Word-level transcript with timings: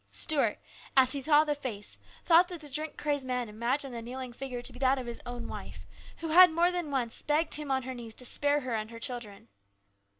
Stuart, 0.11 0.57
as 0.97 1.11
he 1.11 1.21
saw 1.21 1.43
the 1.43 1.53
face, 1.53 1.99
thought 2.23 2.47
that 2.47 2.61
the 2.61 2.71
drink 2.71 2.97
crazed 2.97 3.27
man 3.27 3.47
imagined 3.47 3.93
the 3.93 4.01
kneeling 4.01 4.33
figure 4.33 4.63
to 4.63 4.73
be 4.73 4.79
that 4.79 4.97
of 4.97 5.05
his 5.05 5.21
own 5.27 5.47
wife, 5.47 5.85
who 6.21 6.29
had 6.29 6.49
more 6.49 6.71
than 6.71 6.89
once 6.89 7.21
begged 7.21 7.53
him 7.53 7.69
on 7.69 7.83
her 7.83 7.93
knees 7.93 8.15
to 8.15 8.25
spare 8.25 8.61
her 8.61 8.73
and 8.73 8.89
her 8.89 8.99
children. 8.99 9.47